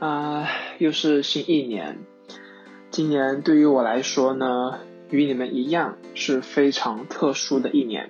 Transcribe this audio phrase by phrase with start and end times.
[0.00, 0.48] 啊，
[0.78, 1.98] 又是新一年。
[2.90, 4.80] 今年对于我来说呢，
[5.10, 8.08] 与你们一样是非常特殊的一年。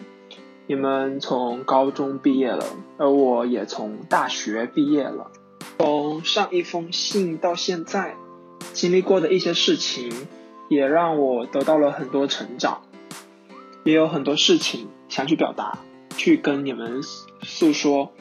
[0.69, 2.65] 你们从高中毕业了，
[2.97, 5.33] 而我也从大学毕业了。
[5.79, 8.15] 从上一封信到现在，
[8.73, 10.13] 经历过的一些事情，
[10.69, 12.83] 也让我得到了很多成长，
[13.83, 15.81] 也有很多事情想去表达，
[16.17, 17.03] 去跟你们
[17.43, 18.13] 诉说。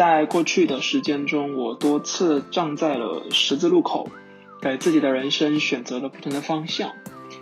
[0.00, 4.08] 在过去的时间中，我多次站在了十字路口，
[4.58, 6.92] 给自己的人生选择了不同的方向。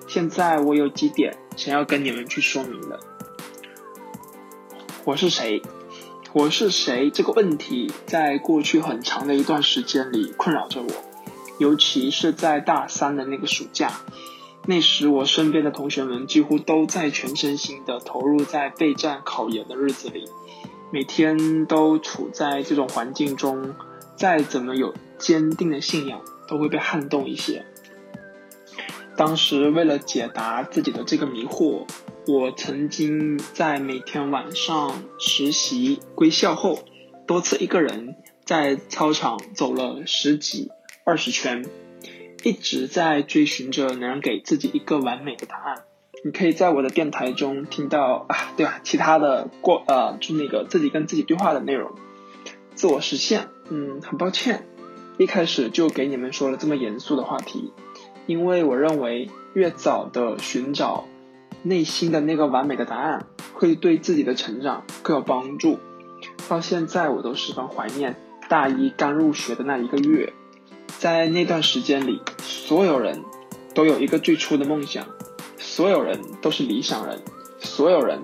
[0.09, 2.98] 现在我有几点想要跟你们去说明的。
[5.05, 5.62] 我是谁？
[6.33, 7.11] 我是谁？
[7.11, 10.89] 这个问题在过去很长的一段时间里困扰着我，
[11.59, 14.01] 尤其是在大三的那个暑假，
[14.67, 20.25] 那时我身边的同学们几乎都在全身心的投入在备战考研的日子里。
[20.91, 23.74] 每天都处在这种环境中，
[24.16, 27.67] 再怎么有坚定的信仰，都会被撼动一些。
[29.17, 31.86] 当时为了解答自己的这个迷惑，
[32.27, 36.84] 我曾经在每天晚上实习归校后，
[37.27, 38.14] 多次一个人
[38.45, 40.70] 在操场走了十几、
[41.05, 41.67] 二十圈，
[42.45, 45.84] 一直在追寻着能给自己一个完美的答案。
[46.24, 48.80] 你可以在我的电台中听到啊，对吧？
[48.83, 51.92] 其他的过呃，就那个自己跟自己对话的内容，
[52.74, 53.48] 自我实现。
[53.70, 54.66] 嗯，很抱歉，
[55.19, 57.72] 一开始就给你们说了这么严肃的话题，
[58.27, 61.06] 因为我认为越早的寻找
[61.62, 65.78] 内心的那个完美的答案，会对自己的成长更有帮助。
[66.48, 68.16] 到现在我都十分怀念
[68.48, 70.33] 大一刚入学的那一个月，
[70.98, 73.22] 在那段时间里，所有人
[73.74, 75.06] 都有一个最初的梦想。
[75.59, 77.20] 所有人都是理想人，
[77.59, 78.20] 所有人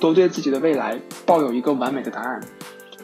[0.00, 2.40] 都对自己的未来抱有一个完美的答案。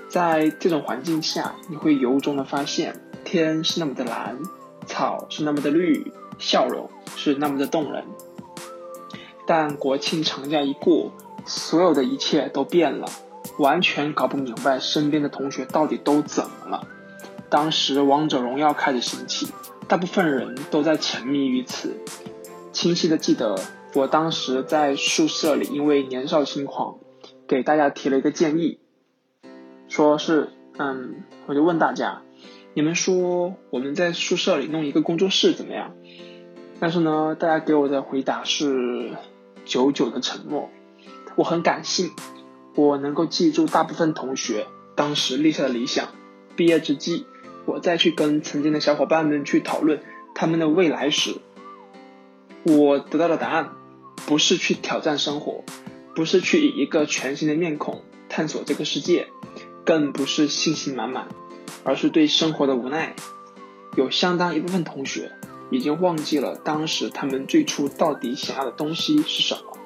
[0.08, 4.38] 在这种环境下，你会由衷的发现，天是那么的蓝，
[4.86, 8.04] 草是那么的绿，笑容是那么的动人。
[9.46, 11.12] 但国庆长假一过，
[11.44, 13.06] 所有的一切都变了，
[13.58, 16.86] 完全搞不明白身边的同学到底都怎么了。
[17.48, 19.48] 当时王者荣耀开始兴起，
[19.86, 21.96] 大部分人都在沉迷于此，
[22.76, 23.58] 清晰的记得。
[23.94, 26.98] 我当时在宿舍里，因为年少轻狂，
[27.48, 28.80] 给大家提了一个建议，
[29.88, 32.20] 说是，嗯，我就问大家，
[32.74, 35.94] 你们说我们在宿舍里弄一个工作室怎么样？
[36.78, 39.12] 但是呢，大家给我的回答是
[39.64, 40.68] 久久的沉默。
[41.34, 42.10] 我很感性，
[42.74, 46.08] 我能够记住大部分同学当时立下的理想。
[46.56, 47.24] 毕业之际，
[47.64, 50.02] 我再去跟曾经的小伙伴们去讨论
[50.34, 51.36] 他们的未来时，
[52.66, 53.70] 我得到的答案。
[54.26, 55.62] 不是去挑战生活，
[56.16, 59.28] 不是去以一个全新的面孔探索这个世界，
[59.84, 61.28] 更不是信心满满，
[61.84, 63.14] 而是对生活的无奈。
[63.94, 65.30] 有相当一部分同学
[65.70, 69.78] 已经忘记了当时他们最初到底想要的东西是什么，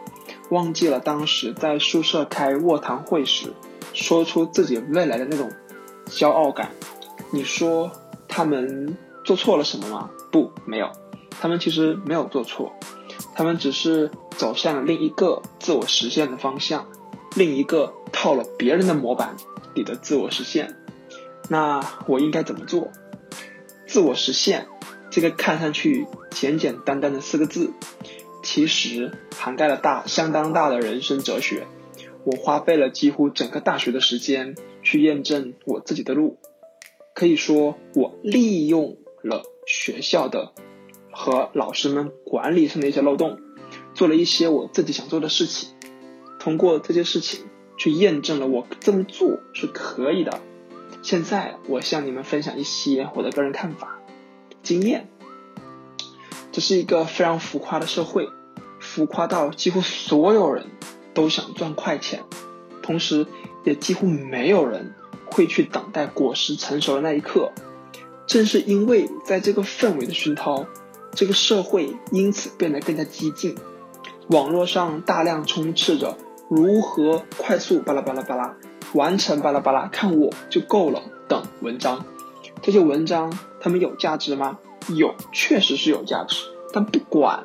[0.49, 3.53] 忘记了当时在宿舍开卧谈会时
[3.93, 5.53] 说出自己未来的那种
[6.07, 6.71] 骄傲感。
[7.31, 7.93] 你说
[8.27, 10.11] 他们做错了什么吗？
[10.33, 10.91] 不，没有，
[11.41, 12.73] 他们其实没有做错，
[13.34, 14.11] 他们只是。
[14.37, 16.87] 走向了另一个自我实现的方向，
[17.37, 19.37] 另一个套了别人的模板
[19.75, 20.78] 里的自我实现。
[21.51, 22.91] 那我应该怎么做？
[23.87, 24.67] 自我实现
[25.11, 27.75] 这个看上去简简单单的四个字，
[28.43, 31.67] 其实涵盖了大相当大的人生哲学。
[32.25, 36.39] 我花费了几乎整个大学的时间去验证我自己的路，
[37.12, 40.55] 可以说我利用了学校的
[41.12, 43.38] 和老师们管理上的一些漏洞。
[43.94, 45.71] 做了一些我自己想做的事情，
[46.38, 50.41] 通过这些事情去验证了我这么做是可以的。
[51.03, 53.98] 现在我向你们分享一些我的个人看法、
[54.62, 55.09] 经验。
[56.53, 58.28] 这是一个非常浮夸的社会，
[58.81, 60.66] 浮夸到几乎所有人
[61.15, 62.25] 都想赚快钱，
[62.82, 63.27] 同时
[63.65, 64.94] 也几乎没有人
[65.27, 67.53] 会去等待果实成熟的那一刻。
[68.27, 70.66] 正是因为在这个氛围的熏陶，
[71.12, 73.57] 这个社会因此变得更加激进。
[74.28, 76.16] 网络上大量充斥着
[76.48, 78.57] 如何快速巴拉巴拉巴拉
[78.95, 82.04] 完成巴拉巴拉看我就够了等文章，
[82.62, 84.59] 这些文章他们有价值吗？
[84.89, 86.45] 有，确实是有价值。
[86.72, 87.42] 但不管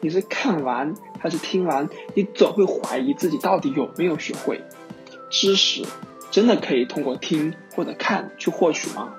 [0.00, 4.62] 你是看完还是听完，你总会怀疑自己到底有没有学会。
[5.30, 5.84] 知识
[6.30, 9.14] 真的可以通过听或者看去获取吗？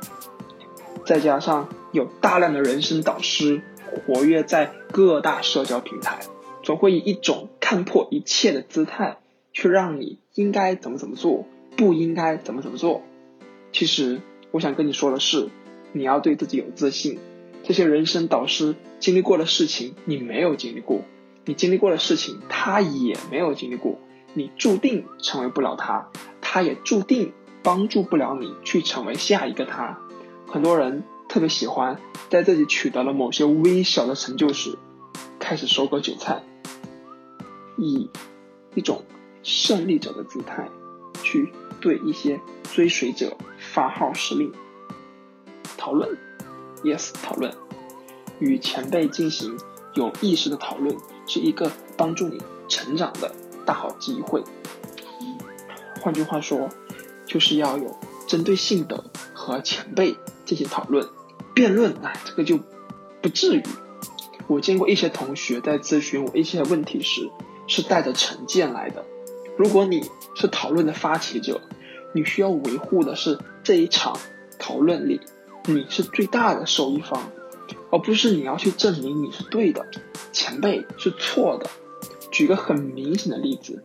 [1.06, 3.62] 再加上有大量的人生导师
[3.96, 6.20] 活跃在各大社交平台。
[6.64, 9.18] 总会以一种看破一切的姿态，
[9.52, 11.46] 去让你应该怎么怎么做，
[11.76, 13.02] 不应该怎么怎么做。
[13.74, 15.50] 其实我想跟你说的是，
[15.92, 17.20] 你要对自己有自信。
[17.64, 21.02] 这些人生导师经历过的事情，你没有经历过；
[21.44, 24.00] 你经历过的事情，他也没有经历过。
[24.34, 30.00] 你注定成为不了他，他也注定帮助不了你去成为下一个他。
[30.48, 31.04] 很多人
[31.34, 32.00] 特别喜欢
[32.30, 34.78] 在自己取得了某些微小的成就时，
[35.40, 36.44] 开始收割韭菜，
[37.76, 38.08] 以
[38.76, 39.04] 一种
[39.42, 40.70] 胜利者的姿态
[41.24, 41.52] 去
[41.82, 42.40] 对一些
[42.72, 44.54] 追随者发号施令，
[45.76, 46.16] 讨论。
[46.84, 47.52] Yes，讨论
[48.38, 49.58] 与前辈进行
[49.96, 50.96] 有意识的讨论，
[51.26, 53.34] 是一个帮助你成长的
[53.66, 54.44] 大好机会。
[56.00, 56.70] 换句话说，
[57.26, 57.98] 就是要有
[58.28, 59.04] 针对性的
[59.34, 60.16] 和前辈
[60.46, 61.08] 进行讨论、
[61.54, 61.94] 辩论。
[62.04, 62.60] 哎，这个就
[63.22, 63.64] 不至于。
[64.48, 67.30] 我见过一些同学在咨询我一些问题时，
[67.68, 69.06] 是带着成见来的。
[69.58, 70.04] 如果你
[70.36, 71.62] 是讨论的发起者，
[72.14, 74.18] 你需要维护的是这一场
[74.60, 75.22] 讨论里。
[75.66, 77.32] 你是最大的受益方，
[77.90, 79.86] 而不是你要去证明你是对的，
[80.34, 81.70] 前辈是错的。
[82.32, 83.82] 举个很明显的例子，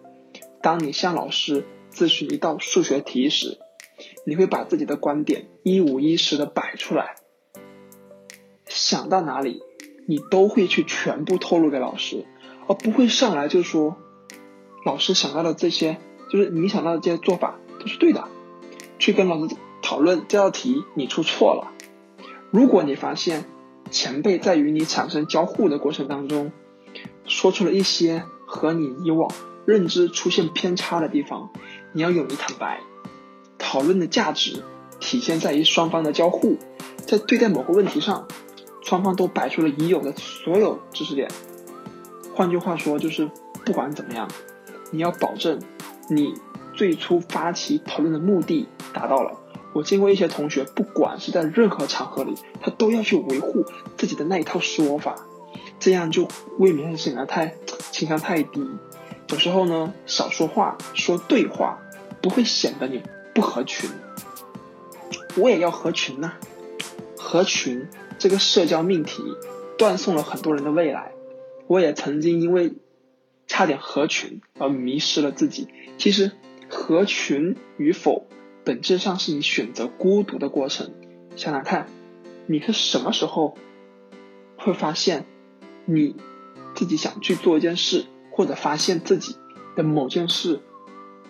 [0.60, 1.64] 当你向老师
[1.94, 3.58] 咨询一道数学题时，
[4.26, 7.14] 你会把自己的观点一五一十的摆出来，
[8.78, 9.60] 想到哪里，
[10.06, 12.24] 你都会去全部透露给老师，
[12.68, 13.96] 而不会上来就说，
[14.86, 15.98] 老师想到的这些，
[16.30, 18.28] 就是你想到的这些做法都是对的，
[19.00, 19.56] 去跟老师。
[19.80, 21.72] 讨论这道题，你出错了。
[22.50, 23.46] 如果你发现
[23.90, 26.52] 前辈在与你产生交互的过程当中，
[27.24, 29.30] 说出了一些和你以往
[29.64, 31.50] 认知出现偏差的地方，
[31.92, 32.80] 你要勇于坦白。
[33.56, 34.62] 讨论的价值
[35.00, 36.58] 体现在于双方的交互，
[36.98, 38.28] 在对待某个问题上，
[38.82, 41.28] 双方都摆出了已有的所有知识点。
[42.34, 43.30] 换句话说，就是
[43.64, 44.28] 不管怎么样，
[44.90, 45.60] 你要保证
[46.08, 46.34] 你
[46.74, 49.38] 最初发起讨论的目的达到了。
[49.74, 53.64] 我见过一些同学，不管是在任何场合里，他都要去维护
[53.96, 55.14] 自己的那一套说法，
[55.78, 56.26] 这样就
[56.58, 57.54] 未免显得太
[57.90, 58.66] 情商太低。
[59.30, 61.78] 有时候呢，少说话，说对话，
[62.22, 63.02] 不会显得你
[63.34, 63.90] 不合群。
[65.36, 66.32] 我也要合群呐，
[67.16, 67.86] 合群
[68.18, 69.22] 这个社交命题，
[69.76, 71.12] 断送了很多人的未来。
[71.66, 72.72] 我也曾经因为
[73.46, 75.68] 差点合群而迷失了自己。
[75.98, 76.32] 其实，
[76.68, 78.26] 合群与否。
[78.64, 80.92] 本质上是你选择孤独的过程。
[81.36, 81.86] 想想看，
[82.46, 83.56] 你是什么时候
[84.58, 85.24] 会发现
[85.86, 86.16] 你
[86.74, 89.36] 自己想去做一件事，或者发现自己
[89.74, 90.60] 的某件事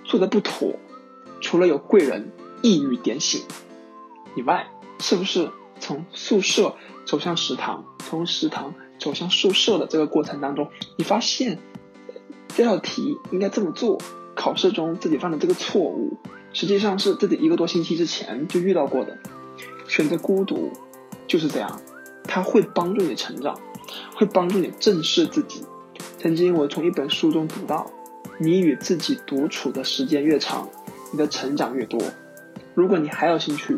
[0.02, 0.75] 做的不妥？
[1.41, 2.32] 除了有贵人
[2.62, 3.43] 一语点醒
[4.34, 4.67] 以外，
[4.99, 5.52] 是不是
[5.88, 6.75] 从宿舍
[7.06, 10.69] 走向食堂，从食堂走向宿舍的这个过程当中，
[10.99, 11.61] 你发现
[12.49, 13.96] 这道题应该这么做？
[14.35, 16.19] 考试中自己犯的这个错误？
[16.52, 19.17] 实际上是自己一个多星期之前就遇到过的。
[19.87, 20.70] 选择孤独
[21.26, 21.81] 就是这样，
[22.25, 23.58] 它会帮助你成长，
[24.14, 25.64] 会帮助你正视自己。
[26.19, 27.91] 曾经我从一本书中读到，
[28.38, 30.69] 你与自己独处的时间越长，
[31.12, 31.99] 你的成长越多。
[32.75, 33.75] 如果你还有兴趣，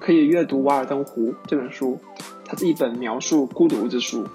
[0.00, 1.98] 可以阅读《瓦尔登湖》这本书，
[2.44, 4.26] 它是一本描述孤独之书。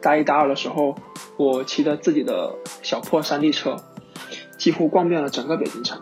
[0.00, 0.94] 大一、大二的时候，
[1.36, 3.76] 我骑着自己的小破山地车，
[4.58, 6.00] 几乎逛遍了整个北京城。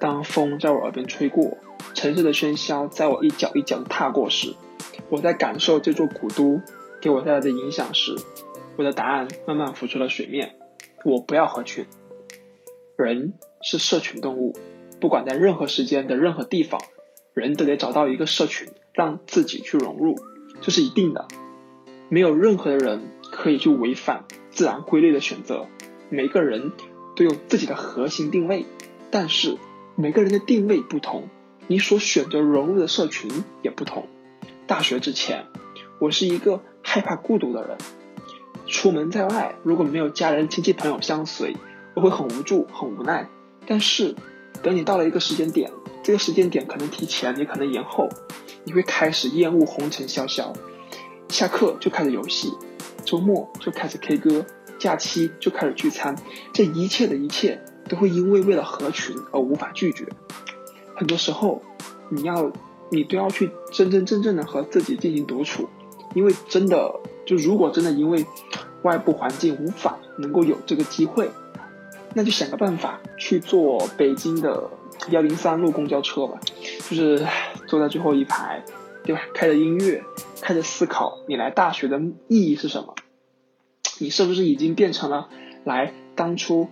[0.00, 1.58] 当风在我耳边吹过，
[1.94, 4.54] 城市的喧嚣在我一脚一脚踏过时，
[5.10, 6.60] 我在感受这座古都
[7.00, 8.14] 给我带来的影响时，
[8.76, 10.54] 我的答案慢慢浮出了水面。
[11.04, 11.86] 我不要合群，
[12.96, 14.56] 人是社群动物，
[15.00, 16.80] 不管在任何时间的任何地方，
[17.38, 20.16] 人都得找到一个社群，让自己去融入，
[20.60, 21.26] 这是一定的。
[22.10, 25.66] 没有任何的人可以去违反自然规律的选择，
[26.10, 26.72] 每个人
[27.16, 28.66] 都有自己的核心定位，
[29.10, 29.56] 但是。
[30.00, 31.28] 每个人的定位不同，
[31.66, 33.28] 你所选择融入的社群
[33.62, 34.06] 也不同。
[34.68, 35.46] 大学之前，
[35.98, 37.76] 我是一个害怕孤独的人。
[38.64, 41.56] 出门在外，如果没有家人、亲戚、朋友相随，
[41.94, 43.28] 我会很无助、很无奈。
[43.66, 44.14] 但是，
[44.62, 45.72] 等你到了一个时间点，
[46.08, 48.08] 这个时间点可能提前，也可能延后，
[48.64, 50.54] 你会开始厌恶红尘潇潇。
[51.28, 52.50] 下课就开始游戏，
[53.04, 54.46] 周末就开始 K 歌，
[54.78, 56.16] 假期就开始聚餐，
[56.54, 57.62] 这一切的一切。
[57.90, 60.06] 都会因为为了合群而无法拒绝。
[60.94, 61.60] 很多时候，
[62.08, 62.50] 你要
[62.90, 65.68] 你都要去真真正正的和自己进行独处，
[66.14, 66.90] 因为真的
[67.26, 68.24] 就如果真的因为
[68.80, 71.30] 外部环境无法能够有这个机会，
[72.14, 74.70] 那就想个办法去做北京的
[75.10, 76.38] 幺零三路公交车吧，
[76.88, 77.26] 就是
[77.66, 78.64] 坐在最后一排，
[79.04, 79.22] 对吧？
[79.34, 80.02] 开着音乐，
[80.40, 82.94] 开着思考，你来大学的意义是什么？
[83.98, 85.28] 你是不是已经变成了
[85.64, 86.68] 来当初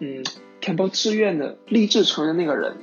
[0.00, 0.22] 嗯？
[0.60, 2.76] 填报志愿的立志成为那个人，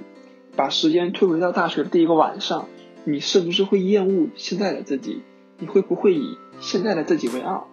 [0.56, 2.68] 把时间推回到大学的第一个晚上，
[3.04, 5.22] 你是不是会厌恶现在的自己？
[5.60, 7.68] 你会不会以现在的自己为傲？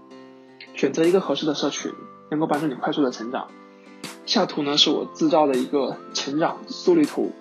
[0.75, 1.93] 选择一个合适的社群，
[2.31, 3.49] 能够帮助你快速的成长。
[4.27, 7.33] 下图呢是我制造的一个成长速率图。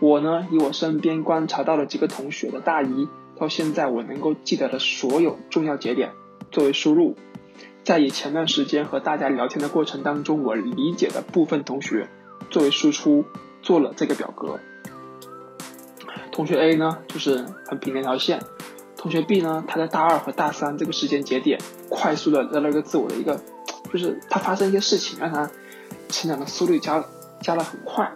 [0.00, 6.12] 我呢以我身边观察到的几个同学的大一到现在我能够记得的所有重要节点
[6.50, 7.16] 作为输入，
[7.84, 12.08] 在以前段时间和大家聊天的过程当中，我理解的部分同学
[12.50, 13.24] 作为输出
[13.62, 14.60] 做了这个表格。
[16.30, 18.40] 同学 A 呢就是很平的一条线，
[18.96, 23.40] 同学 B 呢他在大二和大三这个时间节点快速的得了一个自我的一个，
[23.92, 25.50] 就是他发生一些事情让他
[26.08, 27.04] 成长的速率加
[27.40, 28.12] 加了很快。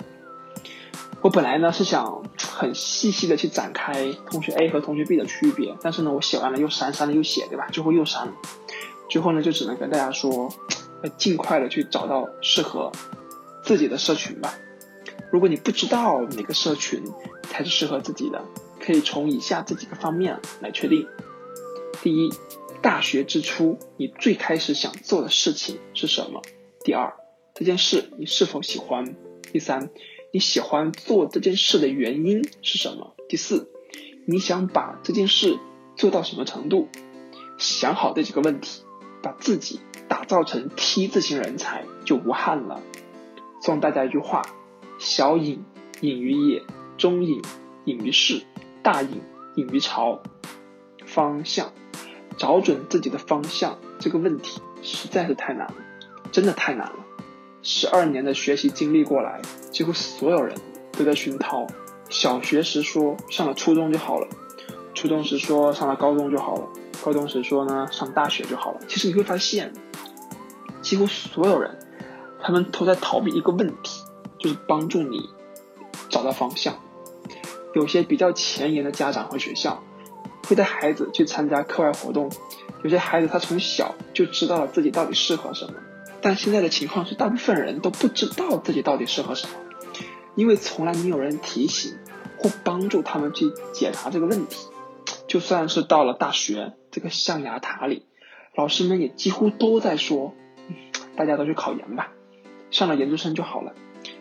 [1.21, 7.69] 我本来呢是想很细细的去展开同学 A 和同学 B 的区别，但是呢我写完了又删，删了又写，对吧？
[7.71, 8.33] 最后又删了，
[9.09, 10.53] 最后呢就只能跟大家说，
[11.05, 12.91] 要尽快的去找到适合
[13.63, 14.53] 自己的社群吧。
[15.31, 17.05] 如果你不知道哪个社群
[17.45, 18.43] 才是适合自己的，
[18.81, 21.07] 可以从以下这几个方面来确定。
[22.03, 22.35] 第一，
[22.83, 26.43] 大学之初你最开始想做的事情是什么？
[26.83, 27.15] 第二，
[27.55, 29.15] 这件事你是否喜欢？
[29.53, 29.91] 第三，
[30.33, 33.15] 你喜欢做这件事的原因是什么？
[33.29, 33.71] 第四，
[34.25, 35.59] 你想把这件事
[35.95, 36.89] 做到什么程度？
[37.59, 38.83] 想好这几个问题，
[39.23, 42.81] 把自己打造成 T 字型人才就无憾了。
[43.61, 44.43] 送大家一句话。
[44.99, 45.65] 小隐
[46.01, 46.63] 隐于野，
[46.97, 47.43] 中隐
[47.87, 48.43] 隐于市，
[48.83, 49.21] 大隐
[49.57, 50.23] 隐于朝。
[51.05, 51.73] 方向，
[52.39, 55.75] 找准自己的方向这个问题实在是太难了，
[56.31, 57.02] 真的太难了。
[57.63, 59.41] 十二年的学习经历过来，
[59.71, 60.57] 几乎所有人
[60.93, 61.67] 都在熏陶。
[62.09, 64.29] 小学时说上了初中就好了，
[64.95, 66.69] 初中时说上了高中就好了，
[67.05, 68.81] 高中时说呢上大学就好了。
[68.89, 69.73] 其实你会发现，
[70.81, 71.79] 几乎所有人，
[72.41, 74.03] 他们都在逃避一个问题。
[74.39, 75.31] 就是帮助你
[76.09, 76.75] 找到方向。
[77.75, 79.81] 有些比较前沿的家长和学校
[80.49, 82.29] 会带孩子去参加课外活动，
[82.83, 85.75] 有些孩子他从小就知道了自己到底适合什么。
[86.23, 89.55] 但现在的情况是，大部分人都不知道自己到底适合什么，
[90.37, 91.99] 因为从来没有人提醒
[92.39, 94.69] 或帮助他们去解答这个问题。
[95.27, 98.07] 就算是到了大学这个象牙塔里，
[98.55, 100.35] 老师们也几乎都在说
[101.17, 102.13] ：“大家都去考研吧，
[102.71, 103.73] 上了研究生就好了。”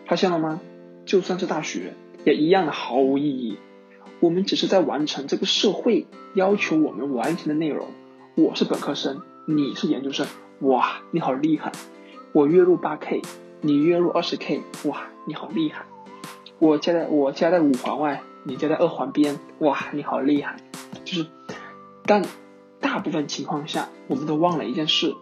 [0.08, 0.60] 发现了吗？
[1.06, 1.94] 就算是大学，
[2.24, 3.58] 也一样的毫无意义。
[4.20, 7.88] 我们只是在完成这个社会要求我们完成的内容。
[8.36, 10.26] 我是本科生，你是研究生，
[10.60, 11.72] 哇，你好厉害！
[12.34, 13.20] 我月入八 K，
[13.60, 15.84] 你月入二十 K，哇，你好厉害！
[16.58, 20.56] 我家在我家在五环外，你家在二环边，哇，你好厉害！
[21.04, 21.26] 就是，
[22.06, 22.24] 但
[22.80, 25.14] 大部分情况下，我们都忘了一件事：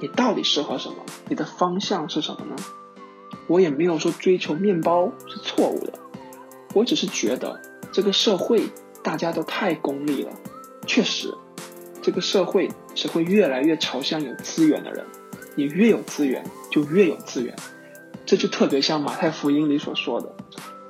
[0.00, 0.96] 你到底适合什么？
[1.28, 2.56] 你的方向是什么呢？
[3.46, 5.92] 我也没有说追求面包是错误的，
[6.74, 7.60] 我只是觉得
[7.92, 8.64] 这个社会
[9.04, 10.32] 大家都太功利了。
[10.84, 11.32] 确实，
[12.02, 15.06] 这个社会只会越来越朝向有资源的人，
[15.56, 17.52] 你越有资源就越有资源。
[18.24, 20.32] 这就特别像马太福音里所说的，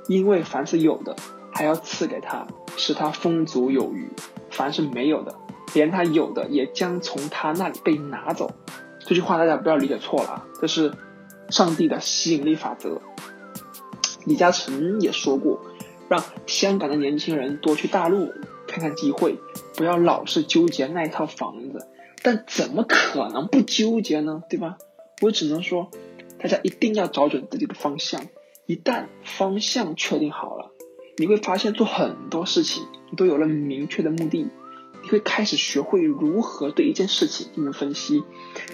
[0.08, 1.16] 因为凡是有的，
[1.50, 2.46] 还要赐给他，
[2.76, 4.08] 使他丰足有余；
[4.50, 5.34] 凡是没有的，
[5.72, 8.50] 连他有的也将从他那里被拿走。
[8.98, 10.92] 这句话大家不要理解错了啊，这是。
[11.48, 13.00] 上帝的吸引力法则，
[14.24, 15.60] 李嘉诚也说过，
[16.08, 18.32] 让香港的年轻人多去大陆
[18.66, 19.38] 看看机会，
[19.76, 21.86] 不要老是纠结那一套房子。
[22.26, 24.42] 但怎么可能不纠结呢？
[24.50, 24.78] 对吧？
[25.22, 25.92] 我只能说，
[26.40, 28.20] 大家一定要找准自己的方向。
[28.66, 30.72] 一旦方向确定好了，
[31.18, 34.48] 你会发现做很多事情你都有了明确的目的，
[35.04, 38.24] 你会开始学会如何对一件事情进行分析，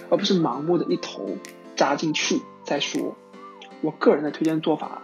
[0.09, 1.37] 而不是盲目的一头
[1.75, 2.41] 扎进去。
[2.63, 3.15] 再说，
[3.81, 5.03] 我个人的推荐做法：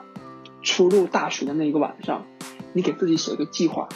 [0.63, 2.25] 初入大学的那一个晚上，
[2.73, 3.87] 你给自己写一个计划，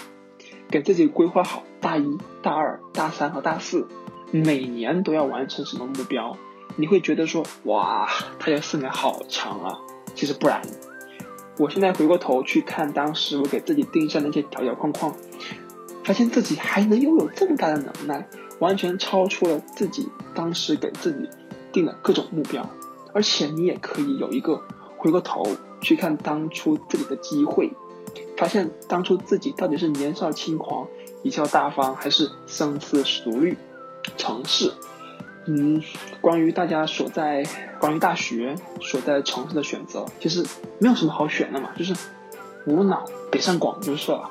[0.70, 3.88] 给自己规划好大一、大二、大三和大四
[4.34, 6.36] 每年都要完成什么目标。
[6.76, 8.10] 你会觉得说，哇，
[8.40, 9.78] 他这四年好长啊！
[10.16, 10.60] 其实不然，
[11.60, 15.16] 我现在回过头去看当时我给自己定下那些条条框框，
[16.04, 21.30] 发现自己还能拥有这么大的能耐，完全超出了自己当时给自己
[21.72, 22.68] 定的各种目标。
[23.14, 24.60] 而且你也可以有一个
[24.98, 25.46] 回过头
[25.80, 27.72] 去看当初自己的机会，
[28.36, 30.88] 发现当初自己到底是年少轻狂、
[31.24, 33.56] 贻笑大方，还是深思熟虑、
[34.18, 34.74] 城市。
[35.46, 35.84] 嗯，
[36.22, 37.44] 关于大家所在，
[37.80, 40.46] 关于大学所在城市的选择，其实
[40.80, 41.94] 没有什么好选的嘛，就是
[42.66, 44.30] 无脑北上广就是了。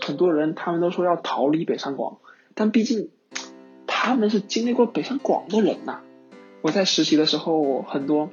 [0.00, 2.18] 很多人他们都说要逃离北上广，
[2.54, 3.08] 但毕竟
[3.88, 6.02] 他们是经历过北上广的人呐。
[6.62, 8.30] 我在实习的时候，很多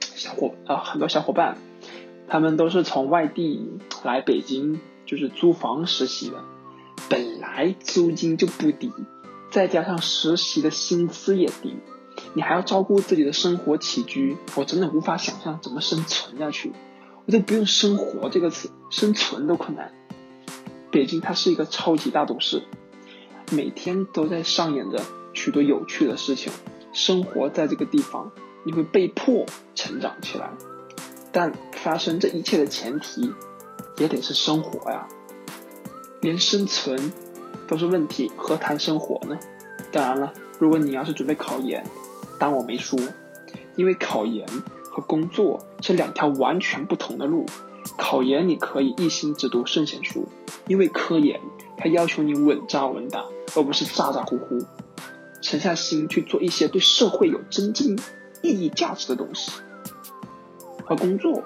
[0.00, 1.58] 小伙啊，很多小伙伴，
[2.26, 6.42] 他们都是从外地来北京，就是租房实习的。
[7.08, 8.90] 本来租金就不低，
[9.50, 11.76] 再加上实习的薪资也低，
[12.34, 16.72] 你还要照顾自己的生活起居，我真的无法想象怎么生存下去。
[17.24, 19.92] 我都不用“生活”这个词，生存都困难。
[20.92, 22.62] 北京它是一个超级大都市，
[23.50, 26.52] 每天都在上演着许多有趣的事情。
[26.92, 28.30] 生活在这个地方，
[28.64, 30.50] 你会被迫成长起来。
[31.32, 33.32] 但发生这一切的前提，
[33.98, 35.06] 也得是生活呀。
[36.22, 37.12] 连生存
[37.66, 39.38] 都是问题，何谈生活呢？
[39.92, 41.84] 当然了，如果你要是准备考研，
[42.38, 42.98] 当我没说，
[43.76, 44.46] 因为考研。
[44.88, 47.44] 和工作是两条完全不同的路。
[47.98, 50.26] 考研你可以一心只读圣贤书，
[50.68, 51.38] 因为科研
[51.76, 53.22] 它要求你稳扎稳打，
[53.54, 54.58] 而不是咋咋呼呼。
[55.42, 57.94] 沉下心去做一些对社会有真正
[58.40, 59.52] 意义价值的东西。
[60.86, 61.44] 而工作，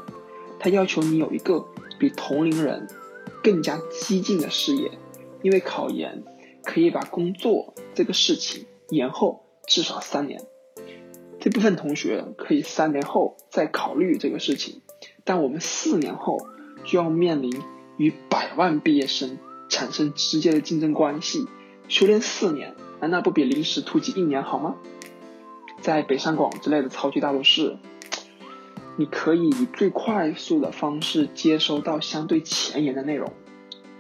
[0.61, 1.67] 它要求你有一个
[1.99, 2.87] 比同龄人
[3.43, 4.93] 更加激进的事业，
[5.42, 6.23] 因为考研
[6.64, 10.42] 可以把工作这个事情延后至少三年。
[11.40, 14.82] 这部分同学可以三年后再考虑这个事情，
[15.25, 16.38] 但我们四年后
[16.85, 17.62] 就要面临
[17.97, 21.47] 与百万毕业生产生直接的竞争关系。
[21.88, 24.76] 修炼四年，难道不比临时突击一年好吗？
[25.80, 27.78] 在北上广之类的超级大都市，
[28.97, 33.32] 你可以以最快速的方式接收到相对前沿的内容。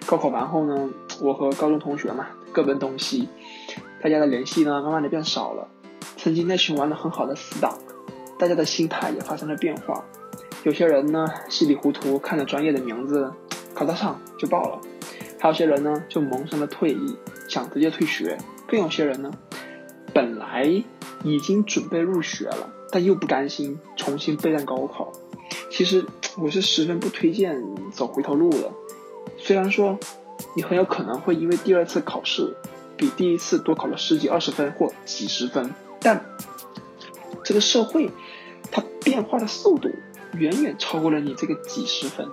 [0.06, 0.90] 高考完后呢，
[1.20, 3.28] 我和高中同学嘛各奔东西，
[4.02, 5.68] 大家的联系呢慢慢的变少了。
[6.16, 7.78] 曾经那群玩的很好的死党，
[8.38, 10.04] 大家的心态也发生了变化。
[10.64, 13.32] 有些人呢稀里糊涂看着专业的名字
[13.74, 14.80] 考得上就报了，
[15.38, 17.16] 还有些人呢就萌生了退意，
[17.48, 18.36] 想直接退学。
[18.66, 19.30] 更有些人呢，
[20.12, 20.64] 本来
[21.24, 25.12] 已经准备入学了，但又不甘心重新备战高考。
[25.70, 26.04] 其实
[26.38, 27.62] 我是十分不推荐
[27.92, 28.70] 走回头路的。
[29.38, 29.98] 虽然说
[30.54, 32.56] 你很有可能会因为第二次考试
[32.96, 35.74] 比第一次多考了十几二十分或几十分。
[36.00, 36.24] 但
[37.44, 38.10] 这个社会，
[38.70, 39.90] 它变化的速度
[40.34, 42.28] 远远超过了你这个几十分，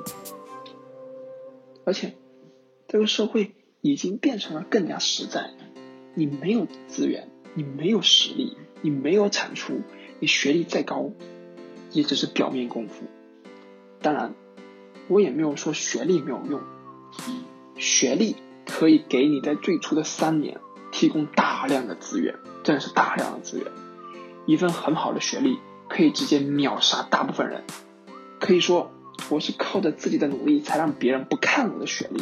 [1.85, 2.15] 而且
[2.87, 5.51] 这个社会已经变成了更加实在。
[6.13, 9.81] 你没有资源，你没有实力，你没有产出，
[10.19, 11.11] 你学历再高，
[11.91, 13.03] 也只是表面功夫。
[14.01, 14.33] 当然，
[15.07, 16.61] 我也没有说学历没有用，
[17.77, 18.35] 学历
[18.65, 20.59] 可以给你在最初的三年
[20.91, 22.35] 提供大量的资源。
[22.63, 23.67] 真的是大量的资源，
[24.45, 27.63] 一份很好的学历可以直接秒杀大部分人。
[28.41, 28.91] 可以说，
[29.29, 32.21] 我是靠着自己的努力才让别人不看我的学历。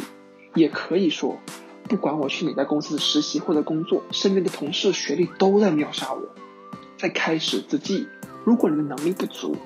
[0.54, 1.40] 也可以说，
[1.88, 6.22] 不管我去哪家公司实习或者工作，身边的同事学历都在秒杀我。
[6.96, 8.06] 在开始之际，
[8.44, 9.56] 如果你的能力不足，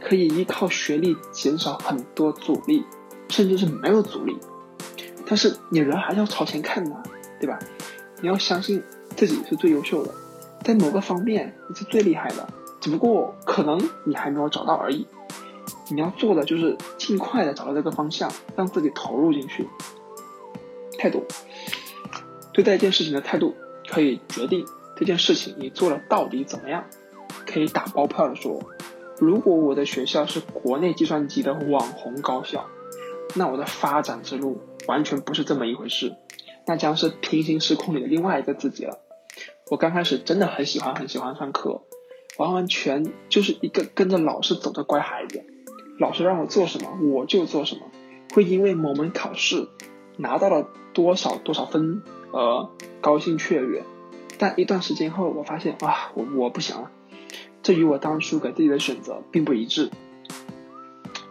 [0.00, 2.84] 可以依靠学历减少很多阻力，
[3.30, 4.36] 甚至是没有阻力。
[5.28, 6.96] 但是你人还是要朝前看的，
[7.38, 7.58] 对吧？
[8.20, 8.82] 你要相信。
[9.16, 10.14] 自己是最优秀的，
[10.62, 12.46] 在某个方面你是最厉害的，
[12.80, 15.08] 只不过可能你还没有找到而已。
[15.90, 19.66] 你要做的就是尽快的找到这个方向，让自己投入进去。
[20.98, 21.24] 态度，
[22.52, 23.56] 对待一件事情的态度
[23.88, 24.64] 可以决定
[24.94, 26.84] 这件事情你做的到底怎么样。
[27.44, 28.60] 可以打包票的说，
[29.18, 32.66] 如果我的学校是国内计算机的网红高校，
[33.34, 36.16] 那我的发展之路完全不是这么一回事，
[36.66, 38.98] 那将是平行时空里的另外一个自己了。
[39.70, 41.82] 我刚开始真的很喜欢很喜欢上课，
[42.38, 45.44] 完完全就是一个跟着老师走的乖孩子。
[46.00, 47.82] 老师让我做什么我就做什么，
[48.32, 49.68] 会因为某门考试
[50.16, 52.68] 拿到了多少多少分而
[53.02, 53.84] 高兴雀跃。
[54.38, 56.90] 但一段时间后，我发现啊，我我不行了，
[57.62, 59.90] 这与我当初给自己的选择并不一致。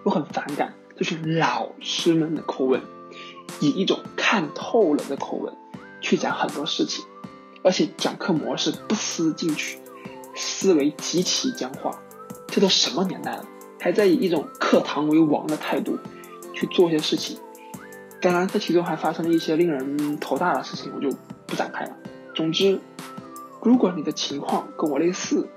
[0.04, 2.82] 我很反感，就是老师们的口吻，
[3.60, 5.54] 以一种看透了的口吻
[6.02, 7.06] 去讲很多事情。
[7.64, 9.78] 而且讲课模式不思进取，
[10.36, 12.00] 思维极其僵化，
[12.48, 13.46] 这都什么年代了，
[13.80, 15.98] 还在以一种课堂为王的态度
[16.54, 17.38] 去做一些事情。
[18.22, 21.10] 当然，这其中还发生了一些令人头大的事情，我就
[21.46, 21.96] 不展开了。
[22.34, 22.80] 总之，
[23.62, 25.48] 如果你的情况跟我类似，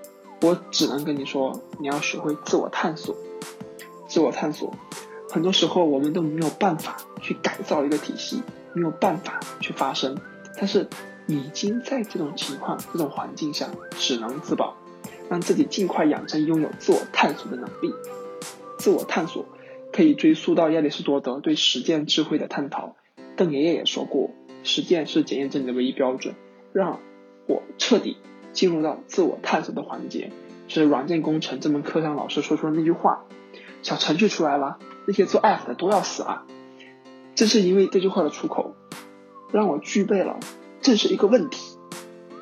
[0.43, 3.15] 我只能跟你说，你要学会自我探索。
[4.09, 4.75] 自我探索，
[5.31, 8.43] 很多时候我们都没有办法去改造一个体系，
[8.75, 10.17] 没有办法去发生，
[10.57, 10.89] 但是。
[11.27, 14.75] 已经在这种情况、这种环境下只能自保，
[15.29, 17.95] 让自己尽快养成拥有自我探索的能力。
[18.79, 19.47] 自我探索
[19.93, 22.97] 可以追溯到亚里士多德对实践智慧的探讨。
[23.37, 24.31] 邓爷爷也说过，
[24.65, 26.35] 实践是检验真理的唯一标准。
[26.73, 26.99] 让
[27.47, 28.17] 我彻底
[28.53, 30.33] 进入到自我探索的环节，
[30.67, 33.25] 是软件工程这门课上老师说出的那句话：
[33.83, 34.79] 小程序出来了，
[35.11, 36.45] 那些做 app 的都要死啊。
[37.35, 38.77] 正是因为这句话的出口。
[39.53, 40.39] 让我具备了
[40.81, 41.77] 正是一个问题，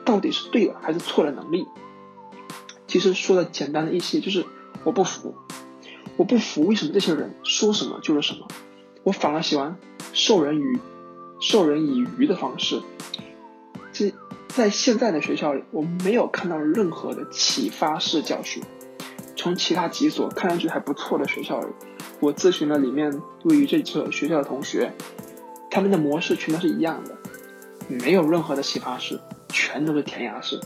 [0.04, 1.66] 到底是对的还是错的能力。
[2.87, 4.44] 其实说的简单的一些，就是
[4.85, 5.35] 我不服，
[6.18, 8.46] 我不服为什么这些人说什么就是什么，
[9.04, 9.78] 我反而喜欢
[10.12, 10.78] 授人鱼，
[11.40, 12.83] 授人以渔的方式。
[13.94, 14.12] 这
[14.48, 18.61] 在现在的学校里，我没有看到任何的启发式教学。
[19.35, 21.68] 从其他几所看上去还不错的学校里，
[22.20, 24.92] 我咨询了里面对于这所学校的同学，
[25.70, 27.16] 他们的模式全都是一样的，
[27.88, 30.61] 没有任何的启发式，全都是填鸭式。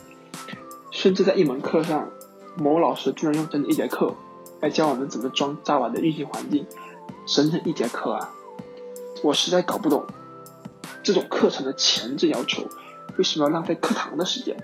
[0.90, 2.08] 甚至在一门课上，
[2.56, 4.14] 某老师居然用整整一节课
[4.60, 6.66] 来教我们怎么装 Java 的运行环境，
[7.26, 8.30] 整整一节课啊！
[9.22, 10.06] 我实在搞不懂
[11.02, 12.62] 这种课程的前置要求，
[13.16, 14.56] 为什么要浪费课堂的时间？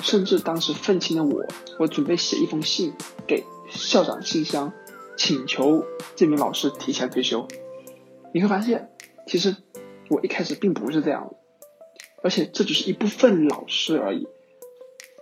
[0.00, 1.44] 甚至当时愤青的我，
[1.78, 2.92] 我准备写一封信
[3.26, 4.72] 给校长信箱，
[5.18, 7.46] 请求这名老师提前退休。
[8.32, 8.90] 你会发现，
[9.26, 9.56] 其实
[10.08, 11.34] 我一开始并不是这样，
[12.22, 14.28] 而且这只是一部分老师而已。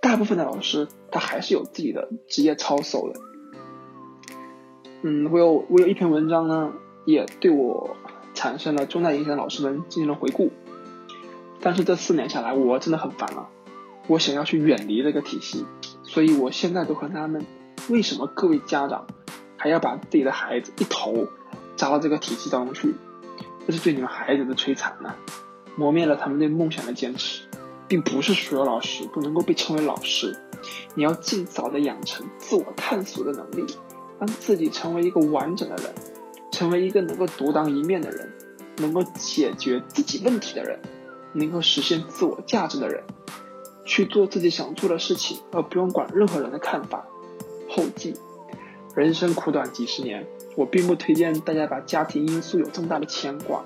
[0.02, 3.20] 大部分的老师，他还是有自己的职业操守的。
[5.02, 6.74] 嗯，我有我有一篇文章呢，
[7.06, 7.96] 也对我
[8.34, 10.52] 产生了重大影响的老师们进行了回顾。
[11.60, 13.48] 但是这四年下来，我真的很烦了，
[14.08, 15.64] 我想要去远离这个体系，
[16.02, 17.44] 所以我现在都很纳闷，
[17.88, 19.06] 为什么各位家长
[19.56, 21.26] 还要把自己的孩子一头
[21.76, 22.94] 扎到这个体系当中去？
[23.66, 25.14] 这是对你们孩子的摧残呢，
[25.76, 27.42] 磨灭了他们对梦想的坚持。
[27.88, 30.36] 并不是所有老师都能够被称为老师，
[30.96, 33.64] 你要尽早的养成自我探索的能力，
[34.18, 35.94] 让自己成为一个完整的人，
[36.50, 38.32] 成为一个能够独当一面的人，
[38.78, 40.80] 能够解决自己问题的人，
[41.32, 43.04] 能够实现自我价值的人，
[43.84, 47.06] 去做自己想做的事情，而不用管任何人的看法。
[47.68, 48.16] 后记：
[48.96, 53.62] 人生苦短几十年，我并不推荐大家把家庭因素有这么大的牵挂，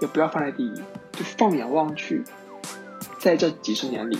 [0.00, 0.74] 也不要放在第一，
[1.12, 2.24] 就放眼望去。
[3.20, 4.18] 在这几十年里，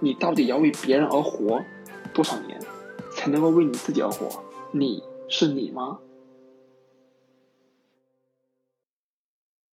[0.00, 1.62] 你到底要为别人而活
[2.14, 2.58] 多少年，
[3.14, 4.42] 才能够为你自己而活？
[4.70, 5.98] 你是你吗？